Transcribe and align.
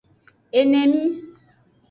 Enemi. 0.59 1.03